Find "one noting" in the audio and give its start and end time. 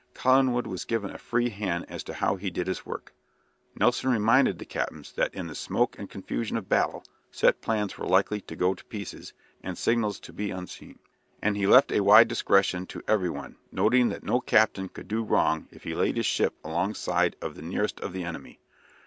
13.29-14.09